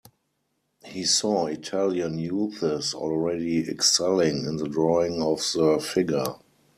He 0.83 1.03
saw 1.05 1.45
Italian 1.45 2.17
youths 2.17 2.95
already 2.95 3.69
excelling 3.69 4.45
in 4.47 4.57
the 4.57 4.67
drawing 4.67 5.21
of 5.21 5.37
the 5.53 5.77
figure. 5.79 6.37